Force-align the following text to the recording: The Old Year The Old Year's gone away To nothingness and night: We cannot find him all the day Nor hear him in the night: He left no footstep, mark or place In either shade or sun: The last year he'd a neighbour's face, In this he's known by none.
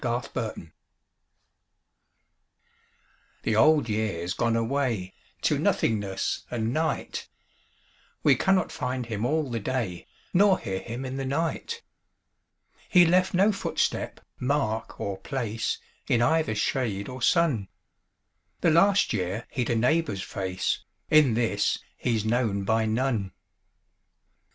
The 0.01 0.09
Old 0.09 0.57
Year 0.57 0.71
The 3.43 3.55
Old 3.55 3.87
Year's 3.87 4.33
gone 4.33 4.55
away 4.55 5.13
To 5.43 5.59
nothingness 5.59 6.41
and 6.49 6.73
night: 6.73 7.29
We 8.23 8.35
cannot 8.35 8.71
find 8.71 9.05
him 9.05 9.27
all 9.27 9.51
the 9.51 9.59
day 9.59 10.07
Nor 10.33 10.57
hear 10.57 10.79
him 10.79 11.05
in 11.05 11.17
the 11.17 11.25
night: 11.25 11.83
He 12.89 13.05
left 13.05 13.35
no 13.35 13.51
footstep, 13.51 14.19
mark 14.39 14.99
or 14.99 15.19
place 15.19 15.77
In 16.07 16.19
either 16.19 16.55
shade 16.55 17.07
or 17.07 17.21
sun: 17.21 17.67
The 18.61 18.71
last 18.71 19.13
year 19.13 19.45
he'd 19.51 19.69
a 19.69 19.75
neighbour's 19.75 20.23
face, 20.23 20.83
In 21.11 21.35
this 21.35 21.77
he's 21.95 22.25
known 22.25 22.63
by 22.63 22.87
none. 22.87 23.33